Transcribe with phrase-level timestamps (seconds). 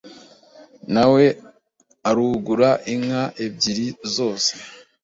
[0.93, 1.23] nawe
[2.09, 4.51] arugura inka ebyiri zose